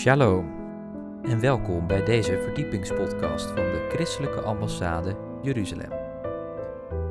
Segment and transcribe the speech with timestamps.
[0.00, 0.50] Shalom
[1.22, 5.90] en welkom bij deze verdiepingspodcast van de Christelijke Ambassade Jeruzalem.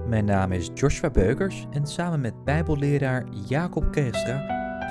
[0.07, 4.37] Mijn naam is Joshua Beukers en samen met Bijbelleraar Jacob Kerstra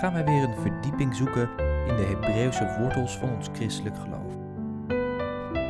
[0.00, 1.50] gaan wij weer een verdieping zoeken
[1.86, 4.34] in de Hebreeuwse wortels van ons christelijk geloof.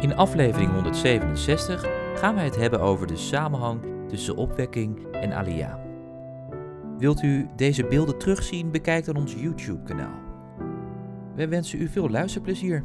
[0.00, 5.80] In aflevering 167 gaan wij het hebben over de samenhang tussen opwekking en alia.
[6.98, 8.70] Wilt u deze beelden terugzien?
[8.70, 10.27] Bekijk dan ons YouTube-kanaal.
[11.38, 12.84] Wij wensen u veel luisterplezier.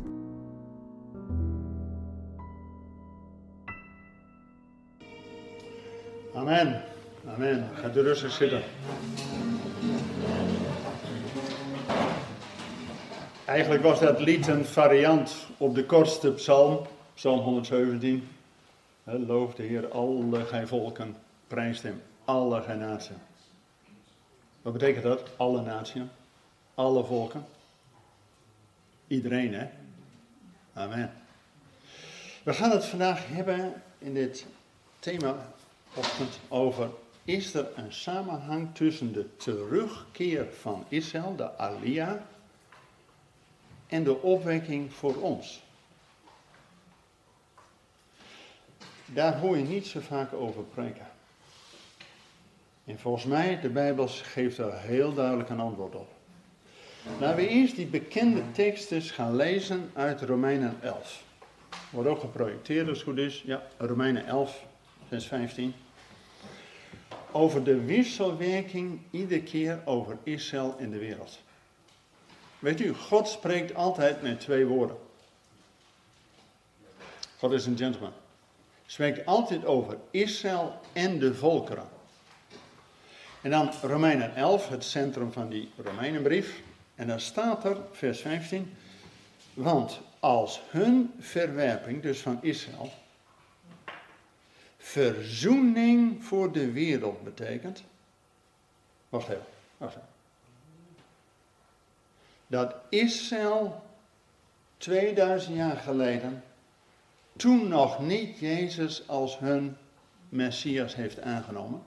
[6.34, 6.84] Amen.
[7.28, 7.70] Amen.
[7.74, 8.62] Gaat u rustig zitten.
[13.46, 16.80] Eigenlijk was dat lied een variant op de kortste psalm,
[17.14, 18.28] psalm 117.
[19.04, 21.16] Loof de Heer alle gij volken,
[21.48, 23.16] prijst hem alle gij naties.
[24.62, 25.24] Wat betekent dat?
[25.38, 26.02] Alle naties,
[26.76, 27.46] alle volken.
[29.08, 29.68] Iedereen, hè?
[30.74, 31.14] Amen.
[32.44, 34.46] We gaan het vandaag hebben in dit
[35.00, 35.54] thema
[35.94, 36.90] ochtend over
[37.24, 42.26] is er een samenhang tussen de terugkeer van Israël, de Alia,
[43.88, 45.64] en de opwekking voor ons.
[49.06, 51.08] Daar hoor je niet zo vaak over preken.
[52.86, 56.13] En volgens mij, de Bijbel geeft daar heel duidelijk een antwoord op.
[57.20, 61.24] Laten we eerst die bekende teksten gaan lezen uit Romeinen 11.
[61.90, 63.44] Wordt ook geprojecteerd als het goed is.
[63.46, 64.66] Ja, Romeinen 11,
[65.08, 65.74] vers 15.
[67.32, 71.40] Over de wisselwerking iedere keer over Israël in de wereld.
[72.60, 74.98] Weet u, God spreekt altijd met twee woorden.
[77.38, 78.14] God is een gentleman.
[78.86, 81.88] Spreekt altijd over Israël en de volkeren.
[83.42, 86.62] En dan Romeinen 11, het centrum van die Romeinenbrief.
[86.96, 88.76] En dan staat er, vers 15,
[89.54, 92.92] want als hun verwerping, dus van Israël,
[94.78, 97.84] verzoening voor de wereld betekent.
[99.10, 99.46] Wacht even,
[99.78, 100.08] wacht even.
[102.48, 103.84] Dat Israël
[104.78, 106.44] 2000 jaar geleden,
[107.36, 109.78] toen nog niet Jezus als hun
[110.30, 111.84] Messias heeft aangenomen,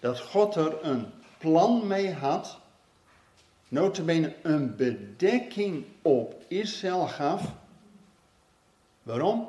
[0.00, 2.58] dat God er een plan mee had
[3.68, 7.42] notabene een bedekking op Israël gaf.
[9.02, 9.48] Waarom?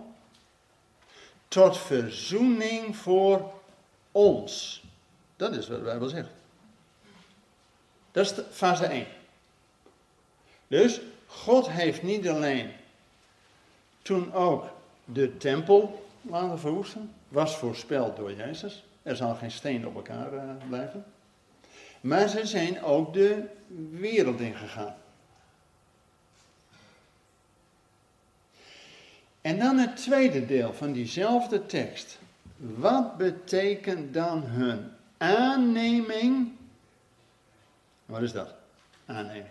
[1.47, 3.53] Tot verzoening voor
[4.11, 4.83] ons.
[5.35, 6.29] Dat is wat de Bijbel zegt.
[8.11, 9.05] Dat is fase 1.
[10.67, 12.71] Dus God heeft niet alleen
[14.01, 14.65] toen ook
[15.05, 18.83] de tempel laten verwoesten, was voorspeld door Jezus.
[19.03, 21.05] Er zal geen steen op elkaar uh, blijven.
[22.01, 23.43] Maar ze zijn ook de
[23.91, 24.95] wereld ingegaan.
[29.41, 32.19] En dan het tweede deel van diezelfde tekst.
[32.57, 36.51] Wat betekent dan hun aanneming?
[38.05, 38.53] Wat is dat?
[39.05, 39.45] Aanneming.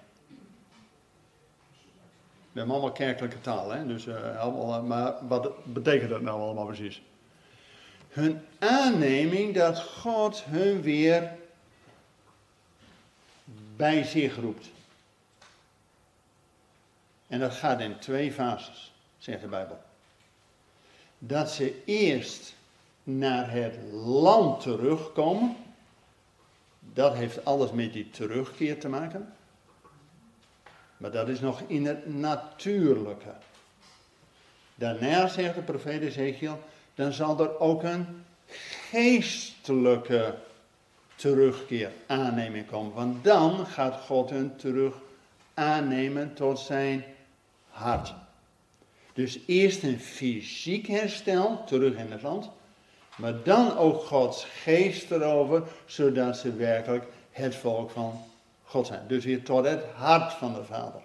[2.53, 3.87] We hebben allemaal kerkelijke taal, hè?
[3.87, 7.03] Dus, uh, allemaal, maar wat betekent dat nou allemaal precies?
[8.09, 11.31] Hun aanneming dat God hun weer
[13.79, 14.71] bij zich roept.
[17.27, 19.81] En dat gaat in twee fases, zegt de Bijbel.
[21.19, 22.55] Dat ze eerst
[23.03, 25.57] naar het land terugkomen.
[26.81, 29.33] Dat heeft alles met die terugkeer te maken.
[30.97, 33.33] Maar dat is nog in het natuurlijke.
[34.75, 36.63] Daarna zegt de profeet Ezekiel,
[36.95, 38.25] dan zal er ook een
[38.91, 40.39] geestelijke
[41.19, 42.93] terugkeer, aanneming komen.
[42.93, 44.95] Want dan gaat God hen terug
[45.55, 47.05] aannemen tot zijn
[47.69, 48.15] hart.
[49.13, 52.51] Dus eerst een fysiek herstel, terug in het land.
[53.17, 58.25] Maar dan ook Gods geest erover, zodat ze werkelijk het volk van
[58.65, 59.03] God zijn.
[59.09, 61.01] Dus weer tot het hart van de Vader.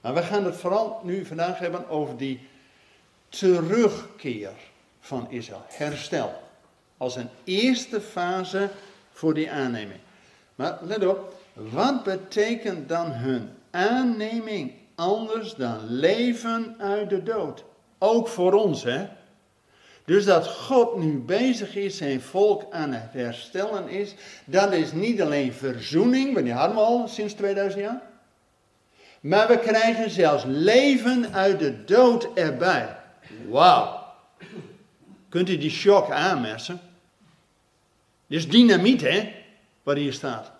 [0.00, 2.48] Maar we gaan het vooral nu vandaag hebben over die
[3.28, 4.52] terugkeer
[5.00, 5.64] van Israël.
[5.66, 6.42] Herstel.
[6.96, 8.70] Als een eerste fase
[9.18, 10.00] voor die aanneming.
[10.54, 17.64] Maar let op, wat betekent dan hun aanneming anders dan leven uit de dood?
[17.98, 19.06] Ook voor ons, hè?
[20.04, 25.22] Dus dat God nu bezig is zijn volk aan het herstellen is, dat is niet
[25.22, 28.02] alleen verzoening, want die hadden we al sinds 2000 jaar.
[29.20, 32.96] Maar we krijgen zelfs leven uit de dood erbij.
[33.48, 34.04] Wauw.
[35.28, 36.80] Kunt u die shock aanmessen?
[38.28, 39.32] Is dynamiet, hè?
[39.82, 40.52] Wat hier staat.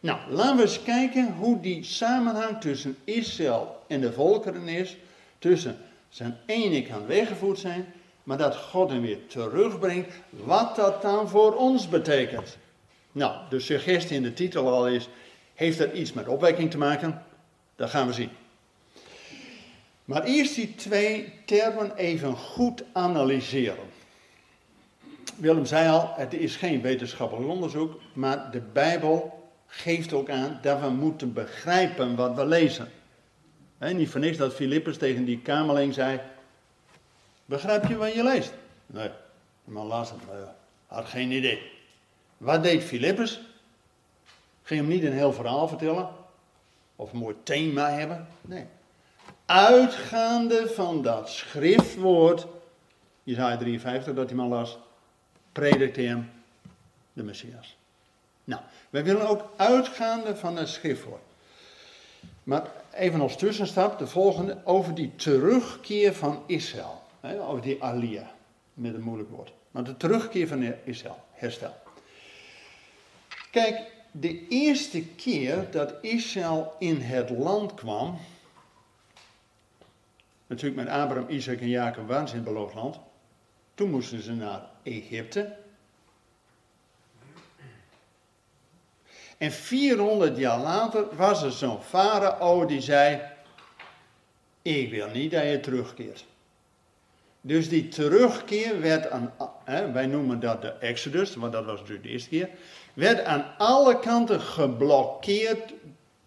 [0.00, 4.96] Nou, laten we eens kijken hoe die samenhang tussen Israël en de volkeren is.
[5.38, 7.92] Tussen zijn ene kant weggevoerd zijn,
[8.22, 10.14] maar dat God hem weer terugbrengt.
[10.30, 12.56] Wat dat dan voor ons betekent.
[13.12, 15.08] Nou, de suggestie in de titel al is,
[15.54, 17.22] heeft dat iets met opwekking te maken?
[17.76, 18.30] Dat gaan we zien.
[20.04, 23.91] Maar eerst die twee termen even goed analyseren.
[25.36, 30.80] Willem zei al, het is geen wetenschappelijk onderzoek, maar de Bijbel geeft ook aan dat
[30.80, 32.90] we moeten begrijpen wat we lezen.
[33.78, 36.20] He, niet voor niks dat Filippus tegen die kamerling zei,
[37.44, 38.52] begrijp je wat je leest?
[38.86, 39.10] Nee,
[39.64, 40.54] maar las het, maar
[40.86, 41.70] had geen idee.
[42.36, 43.40] Wat deed Filippus?
[44.62, 46.08] Ging hem niet een heel verhaal vertellen?
[46.96, 48.26] Of een mooi thema hebben?
[48.40, 48.66] Nee.
[49.46, 52.46] Uitgaande van dat schriftwoord,
[53.24, 54.78] Isaiah 53 dat hij maar las,
[55.52, 56.30] predikte hem
[57.12, 57.76] de Messias.
[58.44, 61.22] Nou, wij willen ook uitgaande van het schriftwoord.
[62.42, 67.02] Maar even als tussenstap, de volgende, over die terugkeer van Israël.
[67.20, 68.30] Hè, over die Alia,
[68.74, 69.52] met een moeilijk woord.
[69.70, 71.74] Maar de terugkeer van Israël, herstel.
[73.50, 78.18] Kijk, de eerste keer dat Israël in het land kwam,
[80.46, 82.98] natuurlijk met Abraham, Isaac en Jacob waren ze in het beloofd land.
[83.74, 85.56] Toen moesten ze naar Egypte.
[89.38, 93.20] En 400 jaar later was er zo'n farao die zei:
[94.62, 96.24] Ik wil niet dat je terugkeert.
[97.40, 99.32] Dus die terugkeer werd aan,
[99.64, 102.48] hè, wij noemen dat de Exodus, want dat was natuurlijk de eerste keer,
[102.94, 105.72] werd aan alle kanten geblokkeerd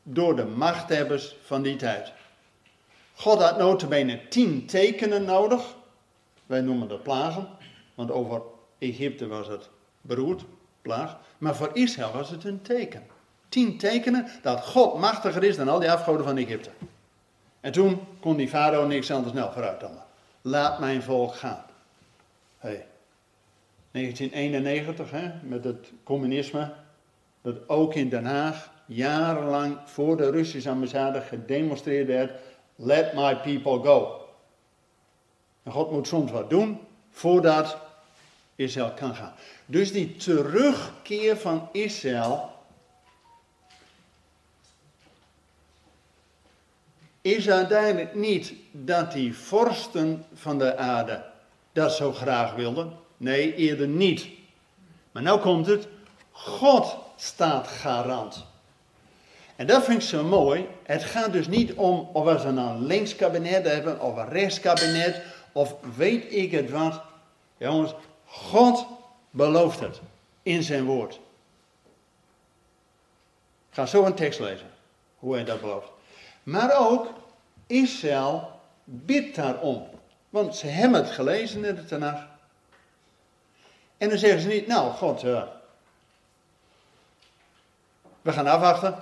[0.04, 2.12] door de machthebbers van die tijd.
[3.14, 5.76] God had notabene tien tekenen nodig,
[6.46, 7.48] wij noemen dat plagen,
[7.96, 8.42] want over
[8.78, 9.70] Egypte was het
[10.02, 10.46] beroerd,
[10.82, 13.04] plaag, maar voor Israël was het een teken.
[13.50, 16.70] Tien tekenen dat God machtiger is dan al die afgoden van Egypte.
[17.60, 19.98] En toen kon die farao niks anders snel vooruit dan
[20.42, 21.66] laat mijn volk gaan.
[22.58, 22.86] Hey.
[23.92, 26.74] 1991, hè, met het communisme,
[27.42, 32.32] dat ook in Den Haag jarenlang voor de Russische ambassade gedemonstreerd werd,
[32.76, 34.22] let my people go.
[35.64, 37.78] En God moet soms wat doen voordat
[38.56, 39.34] Israël kan gaan.
[39.66, 42.54] Dus die terugkeer van Israël
[47.22, 51.24] is uiteindelijk niet dat die vorsten van de aarde
[51.72, 52.94] dat zo graag wilden.
[53.18, 54.28] Nee, eerder niet.
[55.12, 55.88] Maar nou komt het,
[56.32, 58.46] God staat garant.
[59.56, 60.68] En dat vind ik zo mooi.
[60.84, 64.60] Het gaat dus niet om of we nou een links kabinet hebben of een rechts
[64.60, 65.22] kabinet
[65.52, 67.02] of weet ik het wat.
[67.58, 67.94] Jongens,
[68.36, 68.86] God
[69.30, 70.02] belooft het
[70.44, 71.14] in zijn woord.
[73.70, 74.72] Ik ga zo een tekst lezen,
[75.20, 75.88] hoe hij dat belooft.
[76.44, 77.08] Maar ook
[77.68, 78.52] Israël
[78.84, 79.88] bidt daarom.
[80.30, 82.28] Want ze hebben het gelezen in de Tanach.
[83.98, 85.44] En dan zeggen ze niet, nou God, uh,
[88.22, 88.96] we gaan afwachten.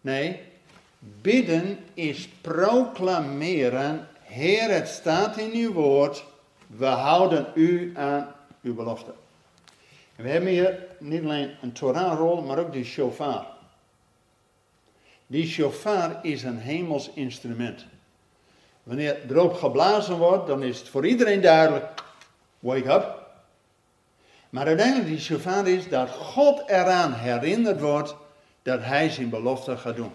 [0.00, 0.42] Nee,
[0.98, 6.24] bidden is proclameren, Heer het staat in uw woord,
[6.66, 8.34] we houden u aan
[8.66, 9.14] uw belofte.
[10.16, 13.46] En we hebben hier niet alleen een Torahrol, maar ook de shofar.
[15.26, 17.84] Die shofar is een hemels instrument.
[18.82, 22.02] Wanneer erop geblazen wordt, dan is het voor iedereen duidelijk:
[22.58, 23.24] wake up.
[24.50, 28.14] Maar uiteindelijk die shofar is dat God eraan herinnerd wordt
[28.62, 30.12] dat hij zijn belofte gaat doen.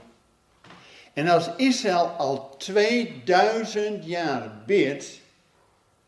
[1.13, 5.19] En als Israël al 2000 jaar bidt,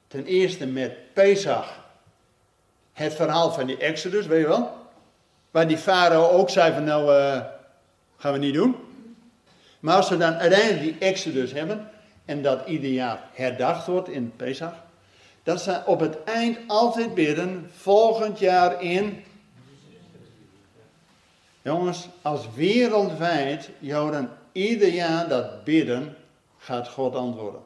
[0.08, 1.83] ten eerste met Pesach,
[2.94, 4.78] het verhaal van die Exodus, weet je wel?
[5.52, 7.42] Waar die farao ook zei van nou, uh,
[8.18, 8.76] gaan we niet doen.
[9.80, 11.90] Maar als we dan uiteindelijk die Exodus hebben,
[12.26, 14.74] en dat ieder jaar herdacht wordt in Pesach,
[15.44, 19.24] dat ze op het eind altijd bidden, volgend jaar in.
[21.62, 26.16] Jongens, als wereldwijd jou ieder jaar dat bidden,
[26.58, 27.62] gaat God antwoorden.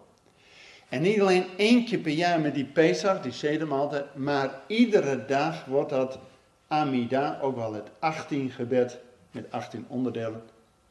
[0.89, 5.65] En niet alleen één keer per jaar met die Pesach, die sedemaaltijd, maar iedere dag
[5.65, 6.19] wordt dat
[6.67, 8.99] Amida, ook wel het 18 gebed
[9.31, 10.43] met 18 onderdelen,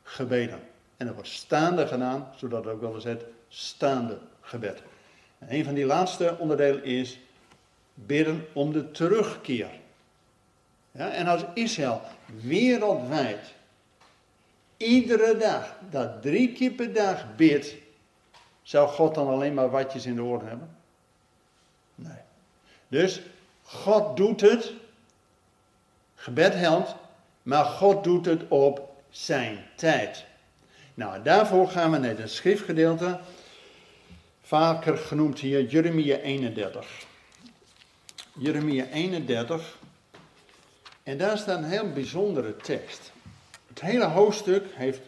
[0.02, 0.60] gebeden.
[0.96, 4.82] En dat wordt staande gedaan, zodat het ook wel eens het staande gebed.
[5.38, 7.18] En een van die laatste onderdelen is
[7.94, 9.70] bidden om de terugkeer.
[10.90, 12.00] Ja, en als Israël
[12.42, 13.54] wereldwijd
[14.76, 17.74] iedere dag, dat drie keer per dag bidt,
[18.66, 20.76] zou God dan alleen maar watjes in de oren hebben?
[21.94, 22.18] Nee.
[22.88, 23.20] Dus
[23.62, 24.72] God doet het,
[26.14, 26.94] gebed helpt,
[27.42, 30.24] maar God doet het op zijn tijd.
[30.94, 33.20] Nou, daarvoor gaan we naar het schriftgedeelte,
[34.42, 37.04] vaker genoemd hier Jeremia 31.
[38.32, 39.78] Jeremia 31,
[41.02, 43.12] en daar staat een heel bijzondere tekst.
[43.66, 45.00] Het hele hoofdstuk heeft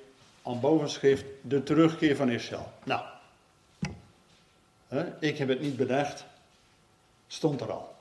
[0.43, 2.73] aan bovenschrift de terugkeer van Israël.
[2.85, 3.03] Nou,
[5.21, 6.25] ik heb het niet bedacht,
[7.27, 7.97] stond er al.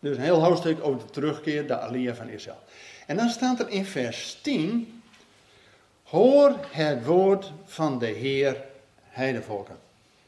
[0.00, 2.62] Dus een heel hoofdstuk over de terugkeer, de Aliyah van Israël.
[3.06, 5.02] En dan staat er in vers 10,
[6.02, 8.64] hoor het woord van de Heer,
[9.02, 9.78] heidevolken.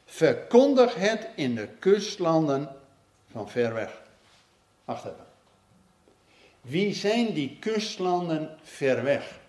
[0.05, 2.75] Verkondig het in de kustlanden
[3.31, 4.01] van ver weg.
[4.85, 5.25] Wacht even.
[6.61, 9.39] Wie zijn die kustlanden ver weg?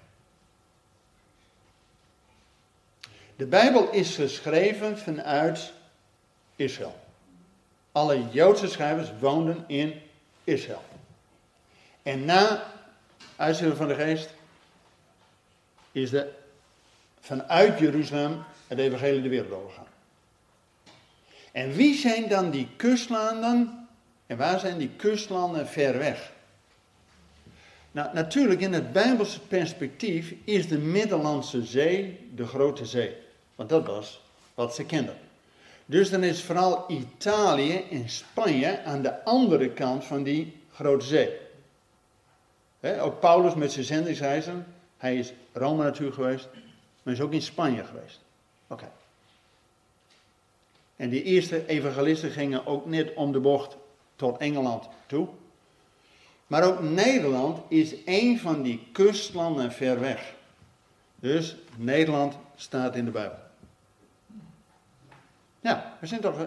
[3.43, 5.73] De Bijbel is geschreven vanuit
[6.57, 7.01] Israël.
[7.93, 10.01] Alle Joodse schrijvers woonden in
[10.45, 10.83] Israël.
[12.03, 12.73] En na
[13.37, 14.35] uitzending van de geest
[15.93, 16.33] is de,
[17.21, 19.87] vanuit Jeruzalem het evangelie de wereld overgegaan.
[21.53, 23.89] En wie zijn dan die kustlanden
[24.27, 26.33] en waar zijn die kustlanden ver weg?
[27.93, 33.22] Nou, natuurlijk in het Bijbelse perspectief is de Middellandse Zee de grote zee.
[33.63, 34.21] Want dat was
[34.55, 35.17] wat ze kenden.
[35.87, 41.41] Dus dan is vooral Italië en Spanje aan de andere kant van die grote zee.
[43.01, 44.67] ook Paulus met zijn zendingsreizen,
[44.97, 46.49] hij is Rome natuurlijk geweest,
[47.03, 48.21] maar is ook in Spanje geweest.
[48.67, 48.91] Oké.
[50.97, 53.77] En die eerste evangelisten gingen ook net om de bocht
[54.17, 55.29] tot Engeland toe.
[56.47, 60.35] Maar ook Nederland is een van die kustlanden ver weg.
[61.15, 63.42] Dus Nederland staat in de Bijbel.
[65.63, 66.47] Ja, we zijn toch eh,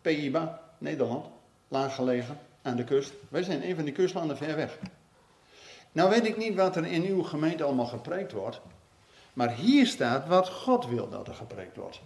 [0.00, 1.26] PIBA, Nederland,
[1.68, 3.12] laag gelegen aan de kust.
[3.28, 4.78] Wij zijn een van die kustlanden ver weg.
[5.92, 8.60] Nou weet ik niet wat er in uw gemeente allemaal gepreekt wordt.
[9.32, 12.00] Maar hier staat wat God wil dat er gepreekt wordt.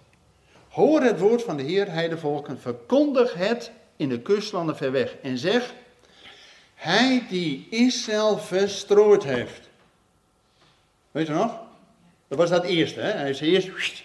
[0.69, 4.93] Hoor het woord van de Heer, hij de volken, verkondig het in de kustlanden ver
[4.93, 5.17] weg.
[5.23, 5.75] En zeg,
[6.75, 9.69] hij die Israël verstrooid heeft.
[11.11, 11.59] Weet je nog?
[12.29, 13.11] Dat was dat eerste, hè?
[13.11, 14.05] Hij is eerst.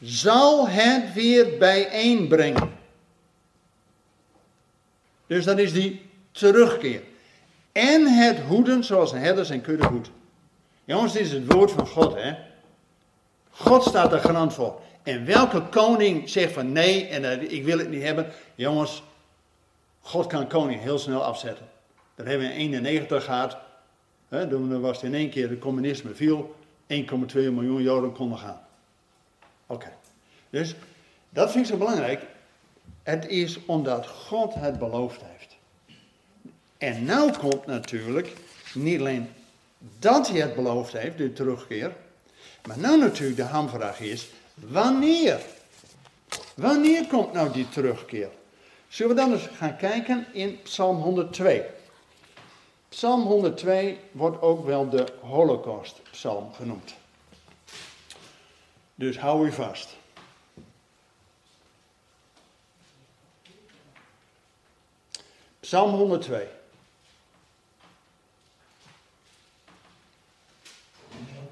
[0.00, 2.70] Zal het weer bijeenbrengen.
[5.26, 7.02] Dus dat is die terugkeer.
[7.72, 10.10] En het hoeden zoals een herder zijn kudde hoedt.
[10.84, 12.34] Jongens, dit is het woord van God, hè?
[13.50, 14.80] God staat er garant voor.
[15.02, 18.32] En welke koning zegt van nee en ik wil het niet hebben.
[18.54, 19.02] Jongens,
[20.00, 21.66] God kan koning heel snel afzetten.
[22.14, 23.56] Dat hebben we in 91 gehad.
[24.28, 26.54] Hè, toen was het in één keer de communisme viel.
[26.88, 26.96] 1,2
[27.34, 28.65] miljoen Joden konden gaan.
[29.66, 29.92] Oké.
[30.50, 30.74] Dus
[31.28, 32.22] dat vind ik zo belangrijk.
[33.02, 35.56] Het is omdat God het beloofd heeft.
[36.78, 38.32] En nou komt natuurlijk
[38.74, 39.28] niet alleen
[39.98, 41.96] dat hij het beloofd heeft, de terugkeer.
[42.66, 45.40] Maar nou natuurlijk de hamvraag is, wanneer?
[46.54, 48.28] Wanneer komt nou die terugkeer?
[48.88, 51.64] Zullen we dan eens gaan kijken in Psalm 102.
[52.88, 56.94] Psalm 102 wordt ook wel de Holocaust-psalm genoemd.
[58.98, 59.96] Dus hou u vast.
[65.60, 66.46] Psalm 102.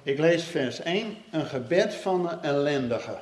[0.03, 1.17] Ik lees vers 1.
[1.31, 3.21] Een gebed van een ellendige.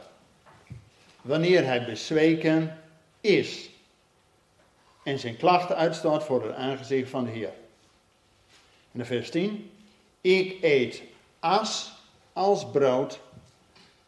[1.21, 2.83] Wanneer hij bezweken
[3.21, 3.71] is
[5.03, 7.53] en zijn klachten uitstort voor het aangezicht van de Heer.
[8.93, 9.71] En de vers 10.
[10.21, 11.03] Ik eet
[11.39, 11.93] as
[12.33, 13.21] als brood,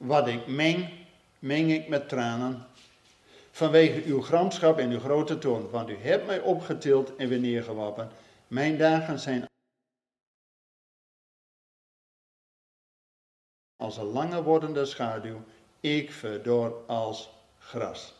[0.05, 0.89] wat ik meng,
[1.39, 2.67] meng ik met tranen.
[3.51, 8.11] Vanwege uw gramschap en uw grote toon, want u hebt mij opgetild en weer neergeworpen.
[8.49, 9.47] Mijn dagen zijn
[13.77, 15.43] als een lange wordende schaduw,
[15.81, 18.15] ik verdor als gras.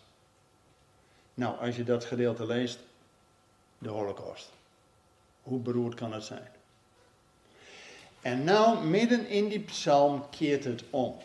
[1.35, 2.79] Nou, als je dat gedeelte leest,
[3.79, 4.51] de Holocaust.
[5.43, 6.49] Hoe beroerd kan het zijn?
[8.21, 11.17] En nou, midden in die psalm keert het om.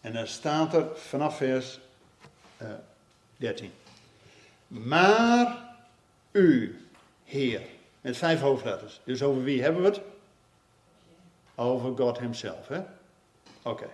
[0.00, 1.80] En dan staat er vanaf vers
[2.62, 2.74] uh, eh,
[3.36, 3.72] 13.
[4.66, 5.58] Maar
[6.30, 6.80] u,
[7.24, 7.62] Heer,
[8.00, 9.00] met vijf hoofdletters.
[9.04, 10.00] Dus over wie hebben we het?
[11.54, 12.80] Over God Himself, hè?
[13.62, 13.86] Oké.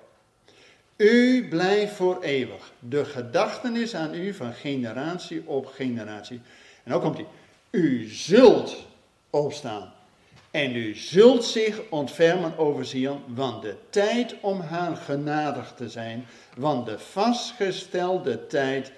[0.96, 2.72] U blijft voor eeuwig.
[2.78, 6.40] De gedachtenis aan u van generatie op generatie.
[6.82, 7.26] En dan komt hij.
[7.70, 8.86] U zult
[9.30, 9.93] opstaan.
[10.54, 16.26] En u zult zich ontfermen over Zion, want de tijd om haar genadig te zijn,
[16.56, 18.92] want de vastgestelde tijd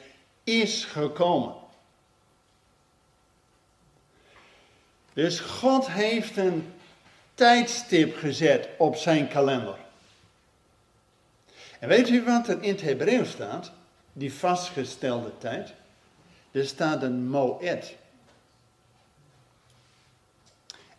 [0.44, 1.54] is gekomen.
[5.12, 6.72] Dus God heeft een
[7.34, 9.78] tijdstip gezet op zijn kalender.
[11.78, 13.72] En weet u wat er in het Hebreeuws staat?
[14.12, 15.72] Die vastgestelde tijd.
[16.50, 17.94] Er staat een moed.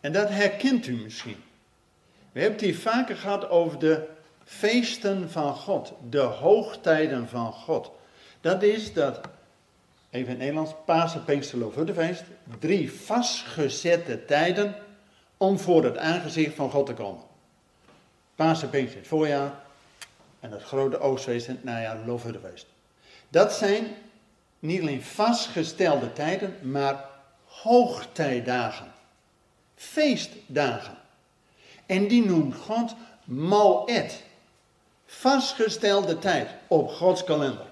[0.08, 1.44] En dat herkent u misschien.
[2.32, 4.08] We hebben het hier vaker gehad over de
[4.44, 7.92] feesten van God, de hoogtijden van God.
[8.42, 9.20] Dat is dat,
[10.10, 12.24] even in het Nederlands, Pasen, Pinkster, Loofhuttenfeest,
[12.60, 14.76] drie vastgezette tijden
[15.38, 17.24] om voor het aangezicht van God te komen.
[18.36, 19.54] Pasen, Pinkster in het voorjaar
[20.40, 22.66] en het grote oostfeest in het najaar, Loofhuttenfeest.
[23.30, 23.88] Dat zijn
[24.60, 27.06] niet alleen vastgestelde tijden, maar
[27.46, 28.96] hoogtijdagen.
[29.78, 30.98] Feestdagen.
[31.86, 34.24] En die noemt God Moed.
[35.06, 37.66] Vastgestelde tijd op Gods kalender.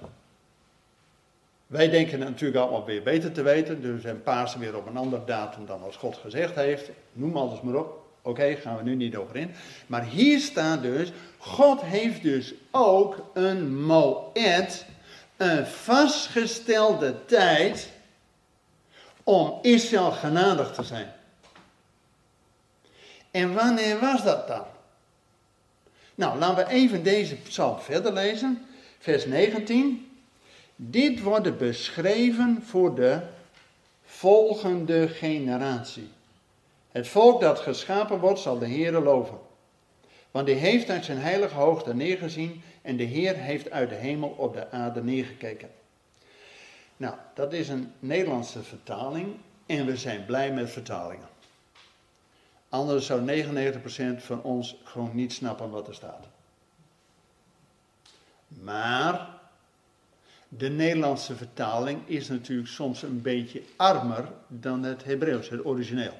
[1.67, 5.25] Wij denken natuurlijk allemaal weer beter te weten, dus zijn Pasen weer op een ander
[5.25, 6.89] datum dan als God gezegd heeft.
[7.13, 8.05] Noem alles maar op.
[8.21, 9.51] Oké, gaan we nu niet over in.
[9.87, 14.85] Maar hier staat dus, God heeft dus ook een moed,
[15.37, 17.91] een vastgestelde tijd
[19.23, 21.13] om Israël genadig te zijn.
[23.35, 24.63] En wanneer was dat dan?
[26.15, 28.65] Nou, laten we even deze psalm verder lezen.
[28.99, 30.11] Vers 19.
[30.75, 33.19] Dit wordt beschreven voor de
[34.03, 36.09] volgende generatie.
[36.91, 39.39] Het volk dat geschapen wordt, zal de Heere loven.
[40.31, 44.29] Want die heeft uit zijn heilige hoogte neergezien en de Heer heeft uit de hemel
[44.37, 45.69] op de aarde neergekeken.
[46.97, 51.34] Nou, dat is een Nederlandse vertaling en we zijn blij met vertalingen.
[52.75, 53.43] Anders zou
[54.19, 56.27] 99% van ons gewoon niet snappen wat er staat.
[58.47, 59.29] Maar
[60.47, 66.13] de Nederlandse vertaling is natuurlijk soms een beetje armer dan het Hebreeuws, het origineel.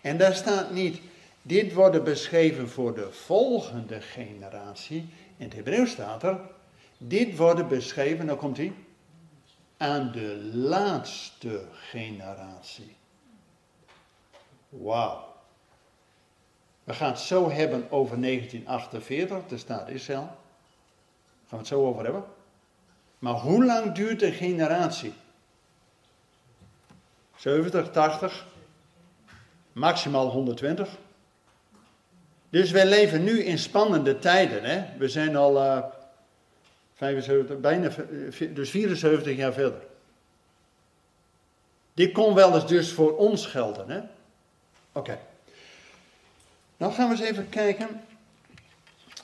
[0.00, 1.00] En daar staat niet,
[1.42, 5.08] dit wordt beschreven voor de volgende generatie.
[5.36, 6.40] In het Hebreeuws staat er,
[6.98, 8.72] dit wordt beschreven, dan komt hij,
[9.76, 12.96] aan de laatste generatie.
[14.68, 15.31] Wauw.
[16.84, 20.20] We gaan het zo hebben over 1948, de staat Israël.
[20.20, 20.36] Gaan
[21.48, 22.24] we het zo over hebben.
[23.18, 25.14] Maar hoe lang duurt een generatie?
[27.36, 28.46] 70, 80,
[29.72, 30.88] maximaal 120.
[32.50, 34.64] Dus wij leven nu in spannende tijden.
[34.64, 34.98] Hè?
[34.98, 35.84] We zijn al uh,
[36.94, 37.90] 75, bijna,
[38.52, 39.80] dus 74 jaar verder.
[41.94, 44.10] Dit kon wel eens dus voor ons gelden.
[44.92, 45.18] Oké.
[46.82, 48.04] Nou gaan we eens even kijken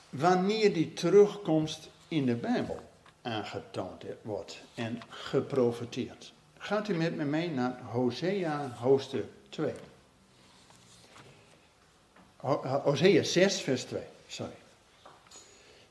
[0.09, 2.79] wanneer die terugkomst in de Bijbel
[3.21, 6.33] aangetoond wordt en geprofiteerd.
[6.57, 9.73] Gaat u met me mee naar Hosea hoofdstuk 2.
[12.83, 14.55] Hosea 6 vers 2, sorry.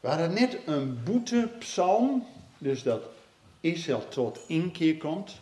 [0.00, 2.26] We hadden net een boetepsalm,
[2.58, 3.02] dus dat
[3.60, 5.34] Israël tot inkeer komt.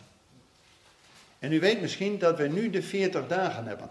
[1.39, 3.89] En u weet misschien dat we nu de 40 dagen hebben.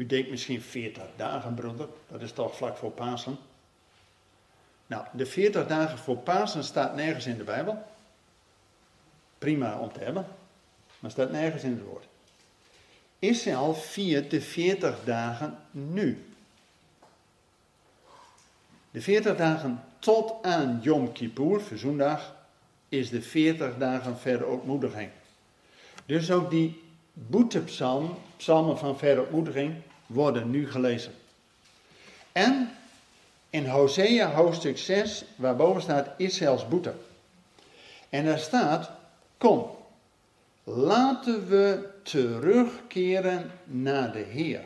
[0.00, 1.88] U denkt misschien 40 dagen, broeder.
[2.08, 3.38] Dat is toch vlak voor Pasen.
[4.86, 7.82] Nou, de 40 dagen voor Pasen staat nergens in de Bijbel.
[9.38, 10.26] Prima om te hebben,
[10.98, 12.06] maar staat nergens in het woord.
[13.18, 16.24] Israël viert de 40 dagen nu.
[18.90, 22.34] De 40 dagen tot aan Yom Kippur, verzoendag,
[22.88, 25.10] is de 40 dagen verootmoediging.
[26.06, 26.82] Dus ook die
[27.12, 29.74] boetepsalm, psalmen van verootmoediging,
[30.10, 31.12] worden nu gelezen.
[32.32, 32.70] En
[33.50, 36.92] in Hosea hoofdstuk 6, waarboven staat Israëls boete.
[38.08, 38.90] En daar staat,
[39.38, 39.70] kom,
[40.64, 44.64] laten we terugkeren naar de Heer.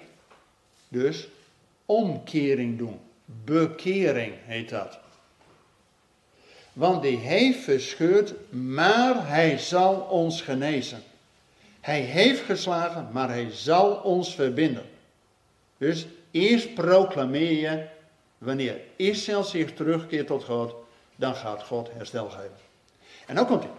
[0.89, 1.29] Dus
[1.87, 4.99] omkering doen, bekering heet dat.
[6.73, 11.03] Want die heeft verscheurd, maar hij zal ons genezen.
[11.81, 14.85] Hij heeft geslagen, maar hij zal ons verbinden.
[15.79, 17.87] Dus eerst proclameer je,
[18.39, 20.75] wanneer Israël zich terugkeert tot God,
[21.17, 22.57] dan gaat God herstel geven.
[23.27, 23.73] En dan komt hij.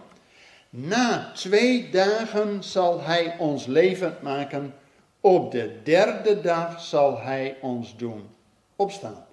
[0.70, 4.74] Na twee dagen zal hij ons levend maken.
[5.20, 8.28] Op de derde dag zal hij ons doen
[8.76, 9.26] opstaan.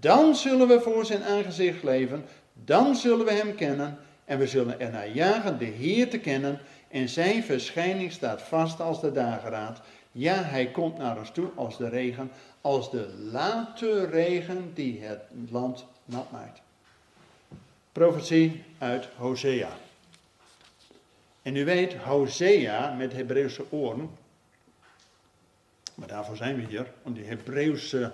[0.00, 2.24] Dan zullen we voor zijn aangezicht leven.
[2.52, 3.98] Dan zullen we hem kennen.
[4.24, 6.60] En we zullen ernaar jagen de Heer te kennen.
[6.88, 9.80] En zijn verschijning staat vast als de dageraad.
[10.12, 15.20] Ja, hij komt naar ons toe als de regen, als de late regen die het
[15.50, 16.60] land nat maakt.
[17.92, 19.70] Profetie uit Hosea.
[21.42, 24.10] En u weet, Hosea met Hebreeuwse oren,
[25.94, 28.12] maar daarvoor zijn we hier, om die Hebreeuwse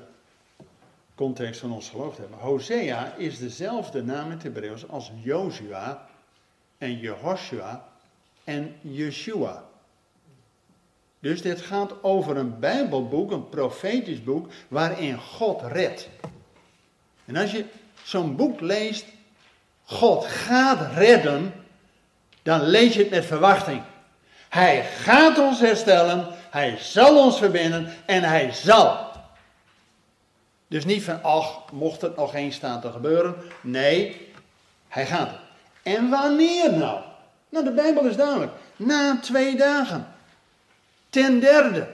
[1.14, 2.38] context van ons geloof te hebben.
[2.38, 6.08] Hosea is dezelfde naam in het Hebreeuws als Joshua
[6.78, 7.88] en Jehoshua
[8.44, 9.65] en Yeshua.
[11.20, 16.08] Dus dit gaat over een Bijbelboek, een profetisch boek, waarin God redt.
[17.24, 17.64] En als je
[18.02, 19.04] zo'n boek leest,
[19.84, 21.52] God gaat redden,
[22.42, 23.82] dan lees je het met verwachting.
[24.48, 29.06] Hij gaat ons herstellen, hij zal ons verbinden en hij zal.
[30.68, 33.34] Dus niet van, ach, mocht het nog eens staan te gebeuren.
[33.60, 34.30] Nee,
[34.88, 35.30] hij gaat.
[35.82, 37.00] En wanneer nou?
[37.48, 38.52] Nou, de Bijbel is duidelijk.
[38.76, 40.14] Na twee dagen.
[41.16, 41.88] Ten derde.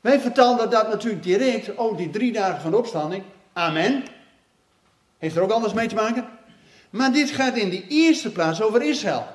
[0.00, 1.74] Wij vertalen dat natuurlijk direct.
[1.74, 3.22] Oh, die drie dagen van de opstanding.
[3.52, 4.04] Amen.
[5.18, 6.28] Heeft er ook anders mee te maken?
[6.90, 9.26] Maar dit gaat in de eerste plaats over Israël.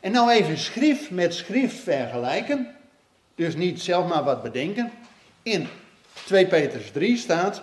[0.00, 2.76] En nou even schrift met schrift vergelijken.
[3.34, 4.92] Dus niet zelf maar wat bedenken.
[5.42, 5.68] In
[6.24, 7.62] 2 Petrus 3 staat.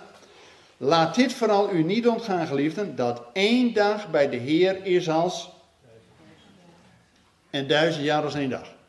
[0.77, 5.49] Laat dit vooral u niet ontgaan, geliefden, dat één dag bij de Heer is als.
[7.49, 8.81] En duizend jaar als één dag.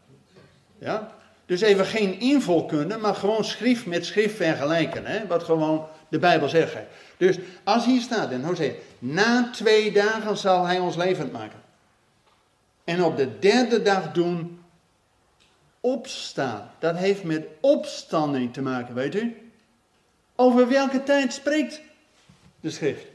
[0.84, 1.10] Ja?
[1.46, 5.06] Dus even geen invulkunde, maar gewoon schrift met schrift vergelijken.
[5.06, 5.26] Hè?
[5.26, 6.76] Wat gewoon de Bijbel zegt.
[7.16, 11.62] Dus als hier staat in Hosea, na twee dagen zal hij ons levend maken.
[12.84, 14.64] En op de derde dag doen
[15.80, 16.70] opstaan.
[16.78, 19.50] Dat heeft met opstanding te maken, weet u?
[20.36, 21.80] Over welke tijd spreekt
[22.60, 23.06] de schrift?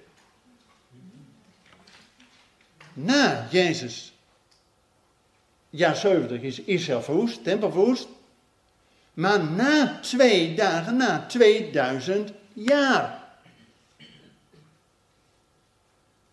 [2.93, 4.13] Na Jezus
[5.69, 8.07] jaar 70 is Israël verwoest, tempel verwoest.
[9.13, 13.23] Maar na twee dagen, na 2000 jaar.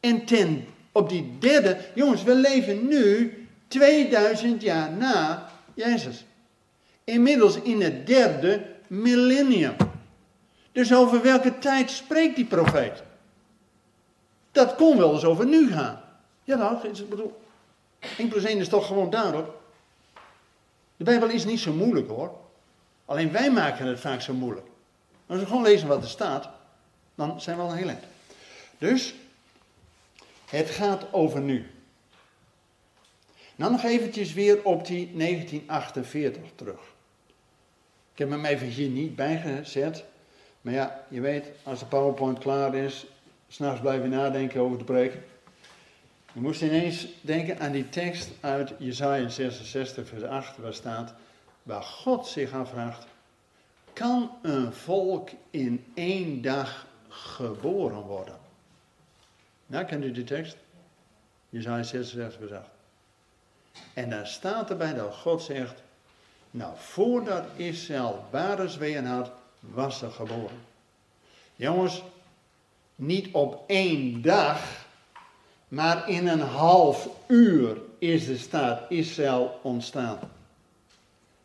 [0.00, 3.32] En ten, op die derde, jongens, we leven nu
[3.68, 6.24] 2000 jaar na Jezus.
[7.04, 9.76] Inmiddels in het derde millennium.
[10.72, 13.02] Dus over welke tijd spreekt die profeet?
[14.52, 16.00] Dat kon wel eens over nu gaan.
[16.44, 17.40] Ja, nou, ik bedoel,
[18.18, 19.48] 1 plus 1 is toch gewoon duidelijk.
[20.96, 22.34] De Bijbel is niet zo moeilijk hoor.
[23.04, 24.66] Alleen wij maken het vaak zo moeilijk.
[25.26, 26.48] Als we gewoon lezen wat er staat,
[27.14, 28.04] dan zijn we al heel eind.
[28.78, 29.14] Dus,
[30.44, 31.70] het gaat over nu.
[33.56, 36.80] Nou nog eventjes weer op die 1948 terug.
[38.12, 40.04] Ik heb hem even hier niet bijgezet.
[40.60, 43.06] Maar ja, je weet, als de PowerPoint klaar is,
[43.48, 45.12] s'nachts blijf je nadenken over de preek.
[46.36, 51.14] Je moest ineens denken aan die tekst uit Jesaja 66, vers 8, waar staat,
[51.62, 53.06] waar God zich afvraagt,
[53.92, 58.36] kan een volk in één dag geboren worden?
[59.66, 60.56] Nou, kent u die tekst?
[61.48, 62.68] Jesaja 66, vers 8.
[63.94, 65.82] En daar staat erbij dat God zegt,
[66.50, 70.60] nou, voordat Israël ware had, was er geboren.
[71.54, 72.02] Jongens,
[72.94, 74.85] niet op één dag,
[75.68, 80.18] maar in een half uur is de staat Israël ontstaan.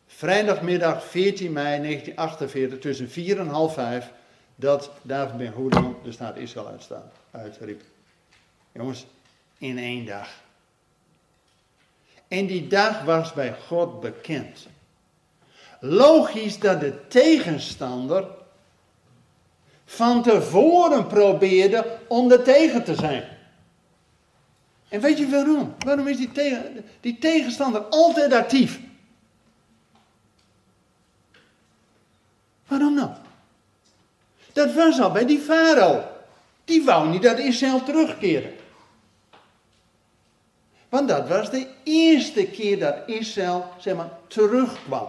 [0.06, 4.12] Vrijdagmiddag 14 mei 1948 tussen 4 en half 5
[4.54, 7.82] dat David ben Goedman de staat Israël uitstaan, uitriep.
[8.72, 9.06] Jongens,
[9.58, 10.28] in één dag.
[12.28, 14.66] En die dag was bij God bekend.
[15.80, 18.26] Logisch dat de tegenstander
[19.84, 23.31] van tevoren probeerde om er tegen te zijn.
[24.92, 25.74] En weet je waarom?
[25.78, 28.80] Waarom is die, tegen, die tegenstander altijd actief?
[32.66, 33.10] Waarom nou?
[34.52, 36.04] Dat was al bij die farao.
[36.64, 38.52] Die wou niet dat Israël terugkeerde.
[40.88, 45.08] Want dat was de eerste keer dat Israël, zeg maar, terugkwam.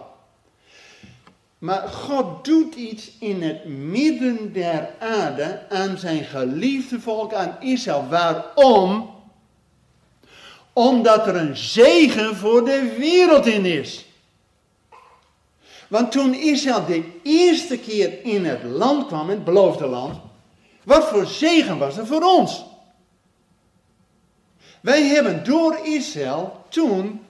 [1.58, 8.08] Maar God doet iets in het midden der aarde aan zijn geliefde volk, aan Israël.
[8.08, 9.13] Waarom?
[10.74, 14.04] Omdat er een zegen voor de wereld in is.
[15.88, 20.16] Want toen Israël de eerste keer in het land kwam, in het beloofde land,
[20.84, 22.64] wat voor zegen was er voor ons?
[24.80, 27.20] Wij hebben door Israël toen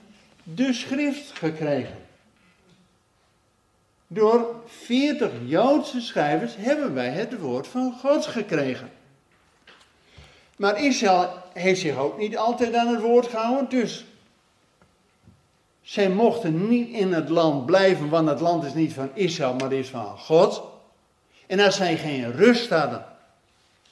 [0.43, 1.97] de schrift gekregen.
[4.07, 8.91] Door 40 Joodse schrijvers hebben wij het woord van God gekregen.
[10.55, 14.05] Maar Israël heeft zich ook niet altijd aan het woord gehouden, dus
[15.81, 19.71] zij mochten niet in het land blijven, want het land is niet van Israël, maar
[19.73, 20.63] is van God.
[21.47, 23.05] En als zij geen rust hadden,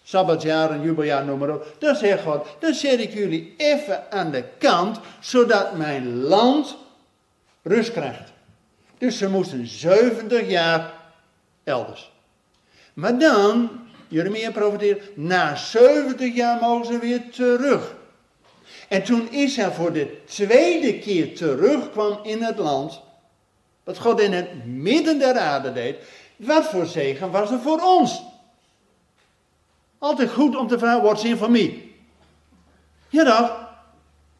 [0.04, 4.44] Sabbatjaar jubeljaar, noem maar op, dan zegt God, dan zet ik jullie even aan de
[4.58, 6.78] kant, zodat mijn land
[7.62, 8.32] rust krijgt.
[8.98, 10.94] Dus ze moesten 70 jaar
[11.64, 12.12] elders.
[12.94, 13.70] Maar dan,
[14.14, 17.96] Jeremia profeteert, na 70 jaar mogen ze weer terug.
[18.88, 23.02] En toen Israël voor de tweede keer terugkwam in het land,
[23.84, 25.96] wat God in het midden der aarde deed,
[26.36, 28.24] wat voor zegen was er voor ons?
[29.98, 31.92] Altijd goed om te vragen, wat zin voor mij?
[33.10, 33.44] Ja dan,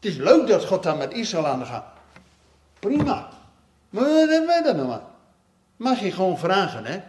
[0.00, 1.86] het is leuk dat God dan met Israël aan de gaat.
[2.78, 3.28] Prima.
[3.90, 5.02] Maar hebben wij dan nog maar?
[5.76, 7.00] Mag je gewoon vragen, hè?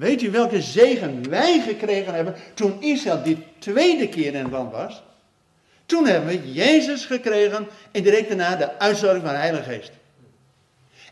[0.00, 4.72] Weet u welke zegen wij gekregen hebben toen Israël die tweede keer in het land
[4.72, 5.02] was?
[5.86, 9.90] Toen hebben we Jezus gekregen en direct daarna de uitstorting van de Heilige Geest.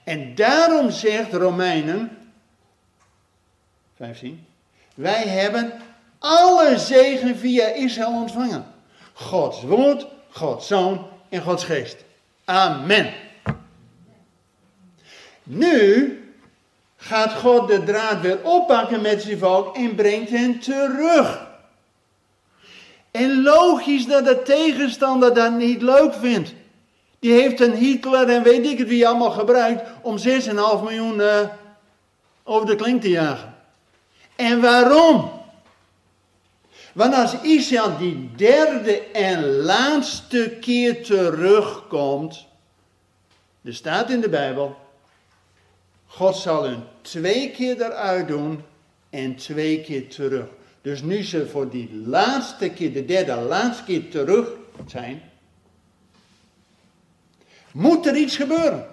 [0.04, 2.18] En daarom zegt Romeinen
[3.96, 4.46] 15,
[4.94, 5.72] wij hebben
[6.18, 8.64] alle zegen via Israël ontvangen.
[9.12, 12.04] Gods woord, Gods zoon en Gods geest.
[12.44, 13.12] Amen.
[15.42, 16.12] Nu
[17.00, 21.46] gaat God de draad weer oppakken met zijn volk en brengt hen terug.
[23.10, 26.54] En logisch dat de tegenstander dat niet leuk vindt.
[27.18, 30.24] Die heeft een Hitler en weet ik het wie allemaal gebruikt om 6,5
[30.82, 31.40] miljoen uh,
[32.44, 33.54] over de klink te jagen.
[34.36, 35.30] En waarom?
[36.92, 42.46] Want als Israël die derde en laatste keer terugkomt,
[43.64, 44.76] er staat in de Bijbel,
[46.08, 48.62] God zal hun twee keer eruit doen
[49.10, 50.46] en twee keer terug.
[50.82, 54.48] Dus nu ze voor die laatste keer, de derde laatste keer terug
[54.86, 55.22] zijn,
[57.72, 58.86] moet er iets gebeuren.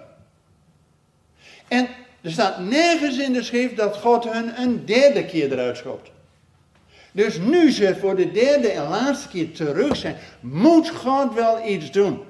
[1.68, 1.88] En
[2.20, 6.10] er staat nergens in de schrift dat God hun een derde keer eruit schopt.
[7.12, 11.90] Dus nu ze voor de derde en laatste keer terug zijn, moet God wel iets
[11.90, 12.20] doen.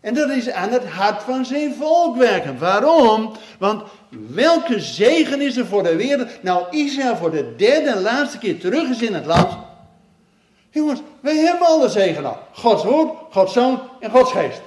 [0.00, 2.58] En dat is aan het hart van zijn volk werken.
[2.58, 3.32] Waarom?
[3.58, 6.42] Want welke zegen is er voor de wereld?
[6.42, 9.58] Nou, Israël voor de derde en laatste keer terug is in het land.
[10.70, 12.38] Jongens, wij hebben alle zegen al.
[12.52, 14.60] Gods woord, Gods zoon en Gods geest.